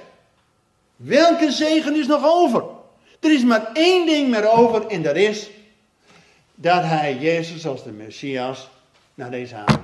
[0.96, 2.64] Welke zegen is nog over?
[3.20, 5.50] Er is maar één ding meer over en dat is
[6.54, 8.68] dat hij Jezus als de Messias
[9.14, 9.83] naar deze aarde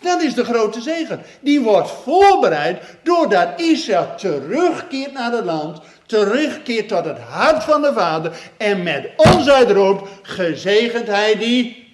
[0.00, 1.22] dat is de grote zegen.
[1.40, 7.92] Die wordt voorbereid doordat Israël terugkeert naar het land, terugkeert tot het hart van de
[7.92, 11.88] Vader en met ons uitroept, gezegend hij die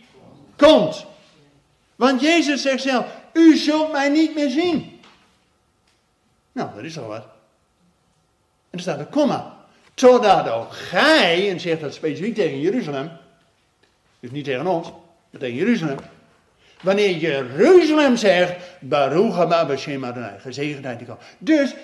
[0.57, 1.07] komt.
[1.97, 5.01] Want Jezus zegt zelf, u zult mij niet meer zien.
[6.53, 7.25] Nou, dat is al wat.
[8.71, 9.55] En er staat een komma.
[9.95, 13.11] Totdat ook gij, en zegt dat specifiek tegen Jeruzalem,
[14.21, 14.93] dus niet tegen ons,
[15.31, 15.99] maar tegen Jeruzalem,
[16.87, 21.21] Wanneer Jeruzalem zegt, Baruch haba Bashem Adonai, gezegendheid die komt.
[21.39, 21.75] Dus,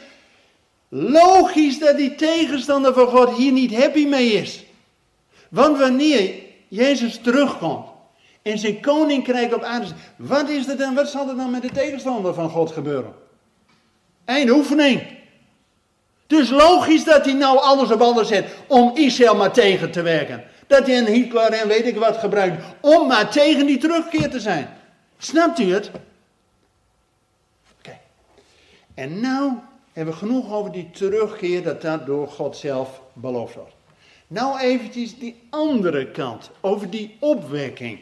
[0.88, 4.64] logisch dat die tegenstander van God hier niet happy mee is.
[5.48, 6.34] Want wanneer
[6.68, 7.86] Jezus terugkomt
[8.42, 9.86] en zijn koninkrijk op aarde
[10.16, 13.12] wat is er dan, wat zal er dan met de tegenstander van God gebeuren?
[14.24, 15.02] Einde oefening.
[16.26, 20.44] Dus logisch dat hij nou alles op alles zet om Israël maar tegen te werken.
[20.66, 24.40] Dat hij een Hitler en weet ik wat gebruikt om maar tegen die terugkeer te
[24.40, 24.80] zijn.
[25.22, 25.90] Snapt u het?
[27.78, 27.98] Oké.
[28.94, 29.52] En nou
[29.92, 33.74] hebben we genoeg over die terugkeer dat dat door God zelf beloofd wordt.
[34.26, 38.00] Nou eventjes die andere kant, over die opwekking.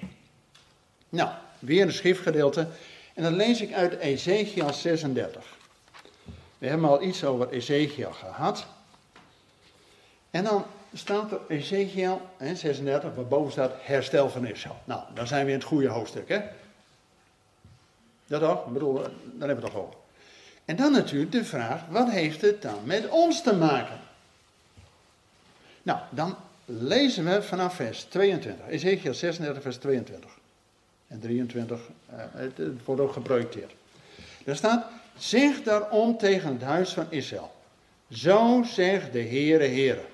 [1.09, 2.67] Nou, weer een schriftgedeelte.
[3.15, 5.45] En dat lees ik uit Ezekiel 36.
[6.59, 8.67] We hebben al iets over Ezekiel gehad.
[10.31, 12.21] En dan staat er Ezekiel
[12.55, 14.77] 36, waarboven staat herstel van Israël.
[14.85, 16.41] Nou, dan zijn we in het goede hoofdstuk, hè?
[18.31, 18.67] Dat toch?
[18.67, 19.95] Bedoel, dan hebben we toch over.
[20.65, 23.99] En dan natuurlijk de vraag, wat heeft het dan met ons te maken?
[25.83, 28.67] Nou, dan lezen we vanaf vers 22.
[28.69, 30.31] Ezekiel 36, vers 22.
[31.07, 33.73] En 23, uh, eh, het, het, wordt ook geprojecteerd.
[34.45, 34.87] Daar staat,
[35.19, 37.53] zeg daarom tegen het huis van Israël.
[38.11, 40.05] Zo zegt de Heere Heere.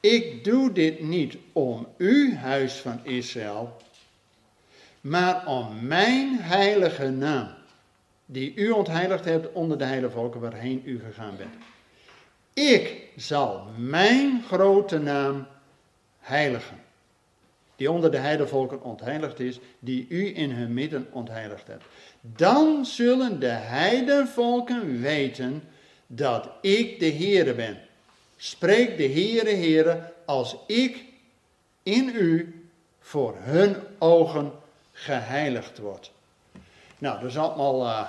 [0.00, 3.76] Ik doe dit niet om u, huis van Israël,
[5.00, 7.48] maar om mijn heilige naam,
[8.26, 11.54] die u ontheiligd hebt onder de heilige volken waarheen u gegaan bent.
[12.52, 15.46] Ik zal mijn grote naam
[16.18, 16.76] heiligen,
[17.76, 21.84] die onder de heilige volken ontheiligd is, die u in hun midden ontheiligd hebt.
[22.20, 25.62] Dan zullen de heidenvolken weten
[26.06, 27.78] dat ik de Heere ben.
[28.36, 31.04] Spreek de Heere, Heere, als ik
[31.82, 32.54] in u
[33.00, 34.52] voor hun ogen
[35.00, 36.12] geheiligd wordt.
[36.98, 38.08] Nou, dat is allemaal uh,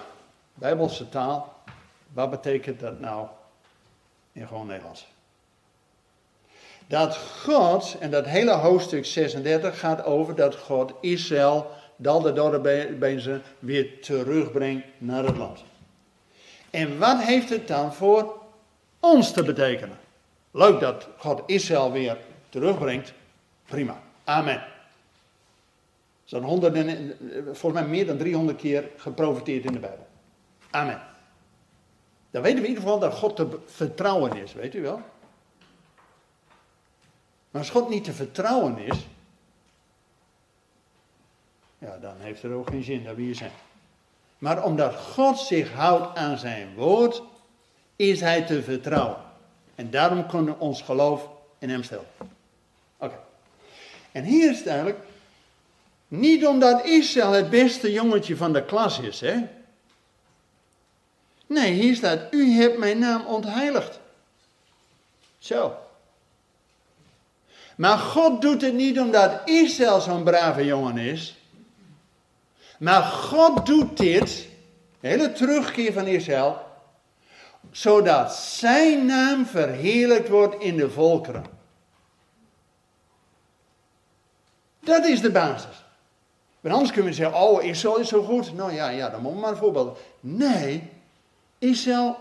[0.53, 1.53] bijbelse taal.
[2.13, 3.27] Wat betekent dat nou
[4.31, 5.07] In gewoon Nederlands.
[6.87, 13.41] Dat God, en dat hele hoofdstuk 36 gaat over dat God Israël, dal de dorpbezen,
[13.59, 15.63] weer terugbrengt naar het land.
[16.69, 18.41] En wat heeft het dan voor
[18.99, 19.97] ons te betekenen?
[20.51, 22.17] Leuk dat God Israël weer
[22.49, 23.13] terugbrengt.
[23.65, 24.01] Prima.
[24.23, 24.70] Amen.
[26.31, 30.07] Zo'n honderden, volgens mij meer dan 300 keer geprofiteerd in de Bijbel.
[30.69, 31.01] Amen.
[32.29, 35.01] Dan weten we in ieder geval dat God te vertrouwen is, weet u wel.
[37.49, 39.07] Maar als God niet te vertrouwen is,
[41.77, 43.51] ja, dan heeft het ook geen zin dat we hier zijn.
[44.37, 47.23] Maar omdat God zich houdt aan zijn woord,
[47.95, 49.17] is hij te vertrouwen.
[49.75, 52.07] En daarom kunnen ons geloof in hem stellen.
[52.97, 53.19] Oké.
[54.11, 55.09] En hier is het eigenlijk,
[56.11, 59.47] niet omdat Israël het beste jongetje van de klas is, hè.
[61.47, 63.99] Nee, hier staat, u hebt mijn naam ontheiligd.
[65.37, 65.77] Zo.
[67.75, 71.35] Maar God doet het niet omdat Israël zo'n brave jongen is.
[72.79, 74.47] Maar God doet dit,
[74.99, 76.65] de hele terugkeer van Israël,
[77.71, 81.45] zodat zijn naam verheerlijkt wordt in de volkeren.
[84.79, 85.89] Dat is de basis.
[86.61, 88.55] Want anders kunnen we zeggen, oh, Israël is zo goed.
[88.55, 89.99] Nou ja, ja, dan moet we maar een voorbeeld.
[90.19, 90.89] Nee,
[91.59, 92.17] Israël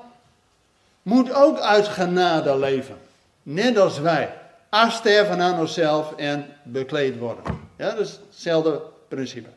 [1.03, 2.97] moet ook uit genade leven.
[3.43, 4.35] Net als wij.
[4.69, 7.43] Afsterven aan onszelf en bekleed worden.
[7.77, 9.49] Ja, dat is hetzelfde principe.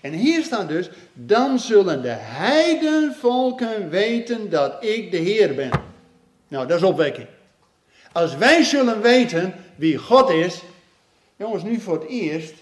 [0.00, 5.70] En hier staat dus, dan zullen de heidenvolken weten dat ik de Heer ben.
[6.48, 7.26] Nou, dat is opwekking.
[8.12, 10.62] Als wij zullen weten wie God is,
[11.36, 12.54] jongens, nu voor het eerst,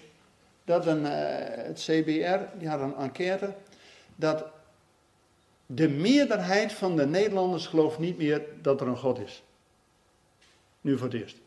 [0.65, 1.11] dat een, uh,
[1.65, 3.53] het CBR, die had een enquête,
[4.15, 4.45] dat
[5.65, 9.43] de meerderheid van de Nederlanders gelooft niet meer dat er een God is.
[10.81, 11.37] Nu voor het eerst.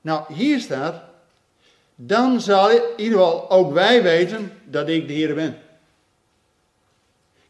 [0.00, 1.02] Nou, hier staat,
[1.94, 5.58] dan zal in ieder geval ook wij weten dat ik de Heer ben.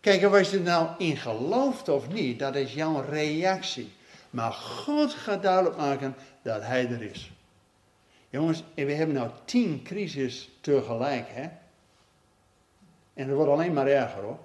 [0.00, 3.92] Kijk, of je er nou in gelooft of niet, dat is jouw reactie.
[4.30, 7.30] Maar God gaat duidelijk maken dat Hij er is.
[8.30, 11.48] Jongens, we hebben nou tien crisis tegelijk, hè?
[13.14, 14.38] En het wordt alleen maar erger hoor.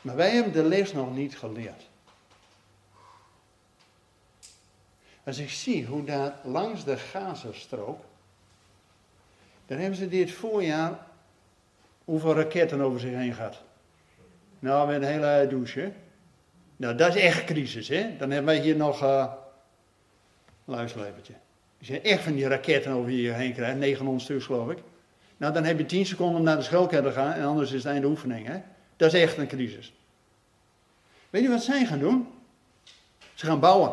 [0.00, 1.88] Maar wij hebben de les nog niet geleerd.
[5.24, 8.00] Als ik zie hoe daar langs de Gazastrook,
[9.66, 11.06] dan hebben ze dit voorjaar
[12.04, 13.62] hoeveel raketten over zich heen gehad.
[14.58, 15.92] Nou, met een hele douche.
[16.76, 18.16] Nou, dat is echt crisis, hè.
[18.16, 19.32] Dan hebben wij hier nog, uh,
[20.64, 21.12] luister
[21.80, 24.78] Als je echt van die raketten over je heen krijgt, 900 stuks geloof ik.
[25.36, 27.82] Nou, dan heb je 10 seconden om naar de schoolkern te gaan en anders is
[27.82, 28.60] het einde oefening, hè.
[28.96, 29.92] Dat is echt een crisis.
[31.30, 32.28] Weet je wat zij gaan doen?
[33.34, 33.92] Ze gaan bouwen.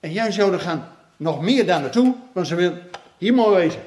[0.00, 2.78] En jij zou er gaan nog meer daar naartoe, want ze wil
[3.18, 3.82] hier mooi wezen.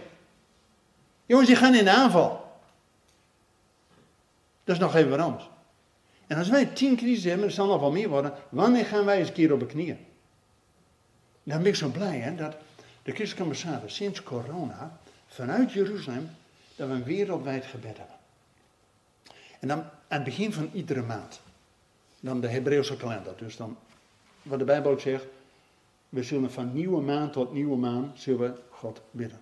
[1.26, 2.60] Jongens, die gaan in de aanval.
[4.64, 5.50] Dat is nog even wat anders.
[6.28, 9.18] En als wij tien crisis hebben, er zal nog wel meer worden, wanneer gaan wij
[9.18, 10.06] eens een keer op de knieën?
[11.44, 12.56] Dan ben ik zo blij hè, dat
[13.04, 16.30] de christelijke ambassade sinds corona vanuit Jeruzalem,
[16.76, 18.16] dat we een wereldwijd gebed hebben.
[19.60, 21.42] En dan aan het begin van iedere maand.
[22.20, 23.34] Dan de Hebreeuwse kalender.
[23.38, 23.78] Dus dan,
[24.42, 25.26] wat de Bijbel ook zegt,
[26.10, 29.40] we zullen van nieuwe maan tot nieuwe maan, zullen God bidden.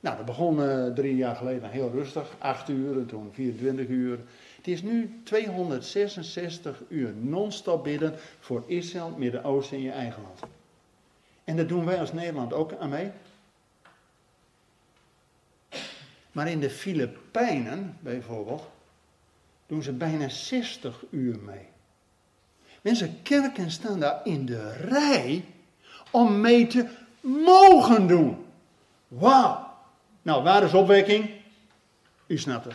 [0.00, 4.18] Nou, dat begon uh, drie jaar geleden heel rustig, acht uur en toen 24 uur.
[4.56, 10.52] Het is nu 266 uur non-stop bidden voor Israël, Midden-Oosten en je eigen land.
[11.48, 13.10] En dat doen wij als Nederland ook aan mee.
[16.32, 18.68] Maar in de Filipijnen bijvoorbeeld
[19.66, 21.66] doen ze bijna 60 uur mee.
[22.80, 25.44] Mensen, kerken staan daar in de rij
[26.10, 26.88] om mee te
[27.20, 28.46] mogen doen.
[29.08, 29.74] Wauw.
[30.22, 31.30] Nou, waar is opwekking?
[32.26, 32.74] U snapt het.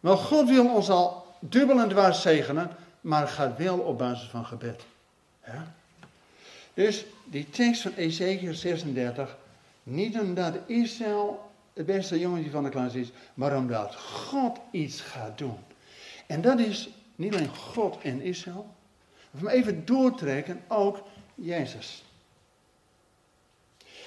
[0.00, 4.46] Maar God wil ons al dubbel en dwars zegenen, maar gaat wel op basis van
[4.46, 4.86] gebed.
[5.46, 5.78] Ja?
[6.80, 9.36] Dus die tekst van Ezekiel 36,
[9.82, 15.38] niet omdat Israël het beste jongetje van de klas is, maar omdat God iets gaat
[15.38, 15.58] doen.
[16.26, 18.74] En dat is niet alleen God en Israël,
[19.30, 21.02] maar even doortrekken ook
[21.34, 22.04] Jezus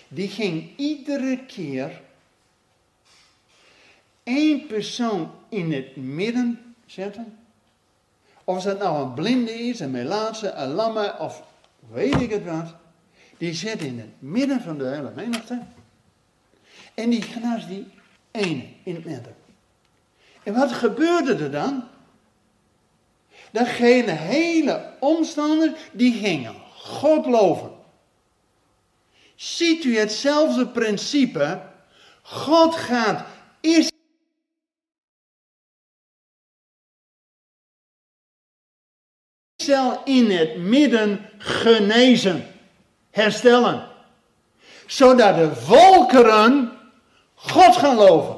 [0.07, 2.01] die ging iedere keer
[4.23, 7.37] één persoon in het midden zetten.
[8.43, 11.43] Of het nou een blinde is, een melaatse, een lamme of
[11.93, 12.75] weet ik het wat.
[13.37, 15.61] Die zet in het midden van de hele menigte.
[16.93, 17.87] En die genas die
[18.31, 19.35] ene in het midden.
[20.43, 21.83] En wat gebeurde er dan?
[23.51, 27.71] Gingen hele omstanders, die gingen God loven.
[29.35, 31.61] Ziet u hetzelfde principe?
[32.21, 33.25] God gaat
[33.61, 33.92] eerst
[40.05, 42.47] in het midden genezen,
[43.11, 43.87] herstellen.
[44.87, 46.71] Zodat de volkeren
[47.35, 48.37] God gaan loven.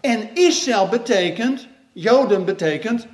[0.00, 3.06] En Israël betekent, Joden betekent,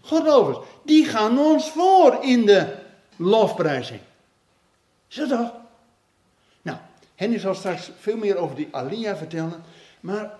[0.00, 0.58] Godlovers.
[0.84, 2.74] Die gaan ons voor in de
[3.16, 4.00] lofprijzing.
[5.08, 5.52] Zo toch?
[6.62, 6.78] Nou,
[7.14, 9.64] Henny zal straks veel meer over die Alia vertellen.
[10.00, 10.30] Maar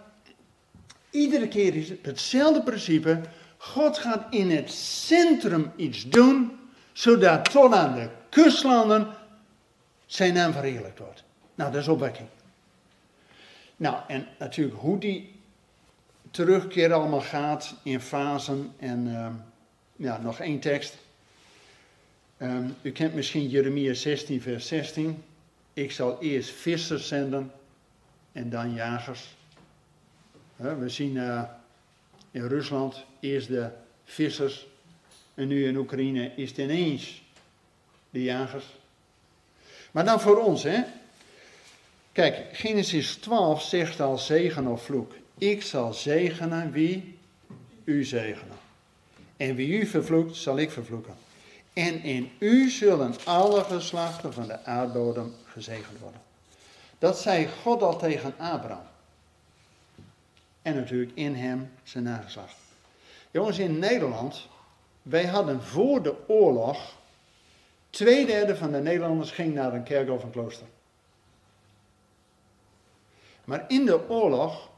[1.10, 3.20] iedere keer is het hetzelfde principe.
[3.56, 6.58] God gaat in het centrum iets doen,
[6.92, 9.08] zodat tot aan de kustlanden
[10.06, 11.24] zijn naam verheerlijkt wordt.
[11.54, 12.28] Nou, dat is opwekking.
[13.76, 15.34] Nou, en natuurlijk hoe die
[16.30, 18.72] terugkeer allemaal gaat in fasen.
[18.78, 19.28] En uh,
[19.96, 20.98] ja, nog één tekst.
[22.38, 25.22] Um, u kent misschien Jeremia 16, vers 16.
[25.72, 27.52] Ik zal eerst vissers zenden
[28.32, 29.36] en dan jagers.
[30.56, 31.42] we zien uh,
[32.36, 33.68] in Rusland eerst de
[34.04, 34.66] vissers
[35.34, 37.22] en nu in Oekraïne is het ineens
[38.10, 38.64] de jagers.
[39.90, 40.82] Maar dan voor ons, hè.
[42.12, 45.12] Kijk, Genesis 12 zegt al zegen of vloek.
[45.38, 47.18] Ik zal zegenen wie
[47.84, 48.56] u zegenen.
[49.36, 51.14] En wie u vervloekt, zal ik vervloeken.
[51.72, 56.20] En in u zullen alle geslachten van de aardbodem gezegend worden.
[56.98, 58.94] Dat zei God al tegen Abraham.
[60.66, 62.56] En natuurlijk in hem zijn nageslacht.
[63.30, 64.48] Jongens, in Nederland,
[65.02, 66.96] wij hadden voor de oorlog,
[67.90, 70.66] twee derde van de Nederlanders ging naar een kerk of een klooster.
[73.44, 74.70] Maar in de oorlog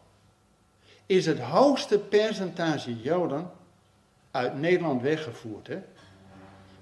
[1.07, 3.51] is het hoogste percentage Joden
[4.31, 5.67] uit Nederland weggevoerd.
[5.67, 5.79] Hè?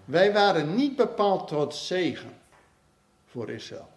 [0.05, 2.33] Wij waren niet bepaald tot zegen
[3.27, 3.89] voor Israël.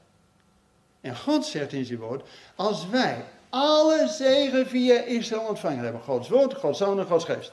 [1.02, 6.30] En God zegt in zijn woord, als wij alle zegen via Israël ontvangen hebben, Gods
[6.30, 7.52] woord, Gods zoon en Gods geest,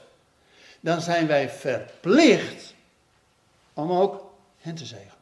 [0.79, 2.73] dan zijn wij verplicht
[3.73, 4.25] om ook
[4.57, 5.17] hen te zegen.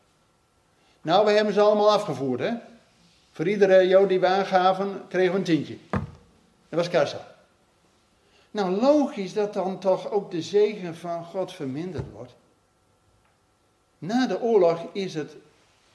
[1.01, 2.53] Nou, we hebben ze allemaal afgevoerd, hè?
[3.31, 5.77] Voor iedere Jood die we aangaven, kregen we een tientje.
[6.69, 7.35] Dat was kassa.
[8.51, 12.33] Nou, logisch dat dan toch ook de zegen van God verminderd wordt.
[13.97, 15.35] Na de oorlog is het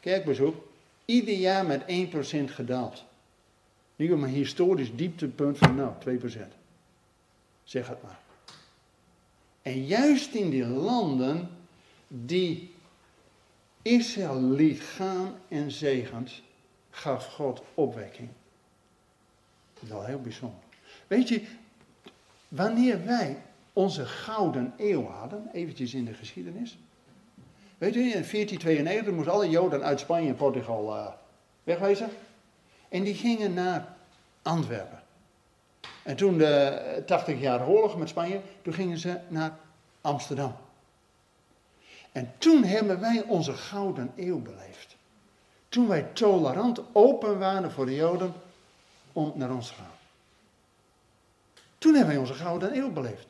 [0.01, 0.55] kerkbezoek
[1.05, 1.85] ieder jaar met 1%
[2.45, 3.05] gedaald.
[4.01, 6.23] Nu op een historisch dieptepunt van nou, 2%.
[7.65, 8.19] Zeg het maar.
[9.63, 11.49] En juist in die landen
[12.09, 12.75] die
[13.83, 16.43] Israël liet gaan en zegent,
[16.91, 18.29] gaf God opwekking.
[19.75, 20.61] Dat is wel heel bijzonder.
[21.07, 21.43] Weet je,
[22.49, 23.43] wanneer wij
[23.73, 26.79] onze gouden eeuw hadden, eventjes in de geschiedenis.
[27.79, 31.13] Weet je, in 1492 moesten alle Joden uit Spanje en Portugal uh,
[31.65, 32.11] wegwezen.
[32.91, 33.97] En die gingen naar
[34.43, 35.03] Antwerpen.
[36.03, 39.59] En toen de 80 jaar oorlog met Spanje, toen gingen ze naar
[40.01, 40.57] Amsterdam.
[42.13, 44.97] En toen hebben wij onze gouden eeuw beleefd.
[45.69, 48.35] Toen wij tolerant open waren voor de Joden
[49.13, 49.99] om naar ons te gaan.
[51.79, 53.27] Toen hebben wij onze gouden eeuw beleefd.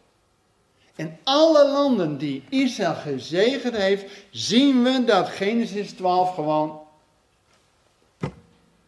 [0.94, 6.80] In alle landen die Israël gezegend heeft, zien we dat Genesis 12 gewoon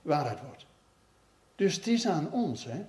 [0.02, 0.61] waarheid wordt.
[1.54, 2.84] Dus het is aan ons, hè.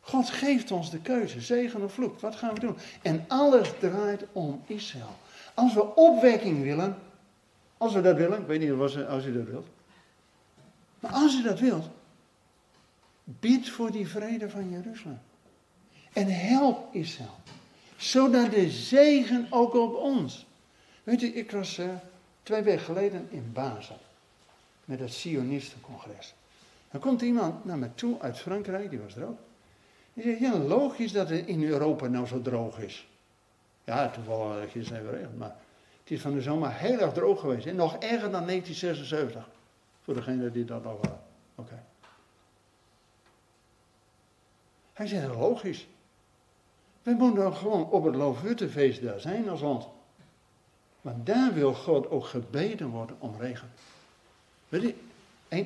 [0.00, 2.20] God geeft ons de keuze, zegen of vloek.
[2.20, 2.76] Wat gaan we doen?
[3.02, 5.16] En alles draait om Israël.
[5.54, 6.98] Als we opwekking willen,
[7.76, 9.66] als we dat willen, ik weet niet of als u dat wilt.
[11.00, 11.84] Maar als u dat wilt,
[13.24, 15.20] bid voor die vrede van Jeruzalem.
[16.12, 17.38] En help Israël.
[17.96, 20.46] Zodat de zegen ook op ons.
[21.02, 21.88] Weet u, ik was uh,
[22.42, 24.00] twee weken geleden in Basel.
[24.84, 26.34] Met het Sionistencongres.
[26.94, 29.38] Dan komt iemand naar me toe uit Frankrijk, die was er ook.
[30.12, 33.08] Die zegt, ja, logisch dat het in Europa nou zo droog is.
[33.84, 35.56] Ja, toevallig gisteren even regeld, maar
[36.02, 37.66] het is van de zomer heel erg droog geweest.
[37.66, 39.48] En nog erger dan 1976.
[40.02, 41.20] Voor degene die dat al waren.
[41.54, 41.82] Oké.
[44.92, 45.86] Hij zegt, logisch.
[47.02, 49.88] We moeten gewoon op het Loofhuttenfeest daar zijn als land.
[51.00, 53.70] Want daar wil God ook gebeden worden om regen.
[54.68, 54.94] Weet je,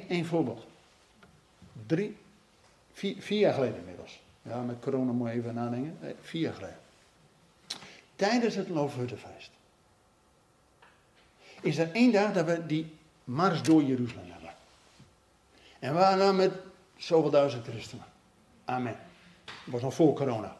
[0.09, 0.67] één, voorbeeld.
[1.87, 2.17] Drie,
[2.93, 4.21] vier, vier, jaar geleden inmiddels.
[4.43, 6.17] Ja, met corona moet je even nadenken.
[6.21, 6.79] Vier jaar geleden.
[8.17, 9.51] Tijdens het Loofhuttenfeest.
[11.61, 14.55] Is er één dag dat we die mars door Jeruzalem hebben.
[15.79, 16.53] En we waren met
[16.97, 18.05] zoveel duizend christenen.
[18.65, 18.97] Amen.
[19.45, 20.57] Dat was nog voor corona.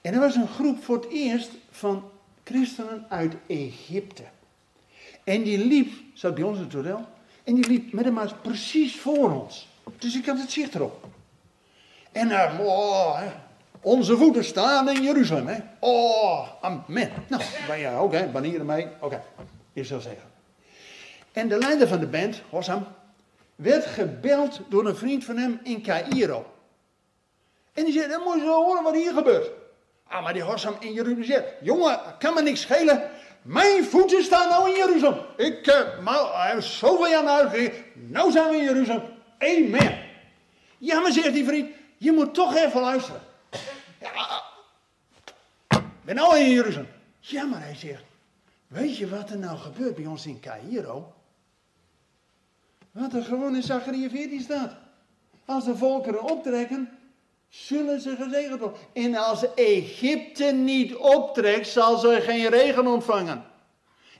[0.00, 2.10] En er was een groep voor het eerst van
[2.44, 4.24] christenen uit Egypte.
[5.24, 7.08] En die liep, zat bij ons in het hotel,
[7.44, 9.68] en die liep met een maat precies voor ons.
[9.98, 11.04] Dus ik had het zicht erop.
[12.12, 13.22] En uh,
[13.80, 15.46] onze voeten staan in Jeruzalem.
[15.46, 15.58] Hè.
[15.78, 17.10] Oh, amen.
[17.28, 18.84] Nou, wij ook, hè, banieren mee.
[18.84, 19.20] Oké, okay.
[19.72, 20.32] ik zal zeggen.
[21.32, 22.86] En de leider van de band, Hossam,
[23.54, 26.46] werd gebeld door een vriend van hem in Cairo.
[27.72, 29.50] En die zei, dan moet je zo horen wat hier gebeurt.
[30.08, 33.10] Ah, maar die Hossam in Jeruzalem zegt, jongen, kan me niks schelen.
[33.42, 35.18] Mijn voeten staan nou in Jeruzalem.
[35.36, 37.56] Ik uh, maar, heb zoveel jaar naar.
[37.94, 39.02] Nou zijn we in Jeruzalem.
[39.38, 39.98] Amen.
[40.78, 43.20] Ja, maar zegt die vriend, je moet toch even luisteren.
[44.00, 44.42] Ja,
[46.02, 46.88] ben nou in Jeruzalem.
[47.20, 48.02] Ja, maar hij zegt,
[48.66, 51.14] weet je wat er nou gebeurt bij ons in Cairo?
[52.90, 54.74] Wat er gewoon in Zachariah 14 staat.
[55.44, 56.98] Als de volkeren optrekken,
[57.48, 58.78] zullen ze gezegend worden.
[58.92, 63.44] En als Egypte niet optrekt, zal ze geen regen ontvangen.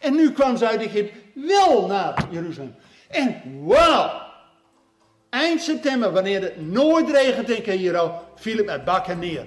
[0.01, 2.75] En nu kwam ze uit Egypte wel naar Jeruzalem.
[3.09, 4.24] En wauw!
[5.35, 9.47] Eind september, wanneer het nooit regent in Cairo, viel het met bakken neer.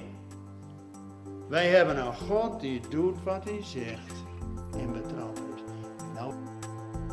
[1.50, 4.14] Wij hebben een God die doet wat hij zegt
[4.72, 5.62] en betrouwbaar is.
[6.16, 6.34] Nou.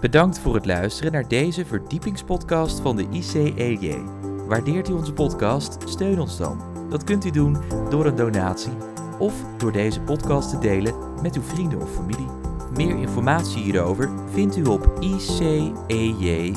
[0.00, 4.02] Bedankt voor het luisteren naar deze verdiepingspodcast van de ICEJ.
[4.46, 5.76] Waardeert u onze podcast?
[5.84, 6.86] Steun ons dan.
[6.90, 7.56] Dat kunt u doen
[7.90, 8.76] door een donatie
[9.18, 12.28] of door deze podcast te delen met uw vrienden of familie.
[12.76, 16.54] Meer informatie hierover vindt u op icej.nl.